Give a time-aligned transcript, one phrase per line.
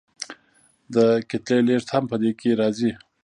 [0.95, 0.97] د
[1.29, 2.91] کتلې لیږد هم په دې کې راځي.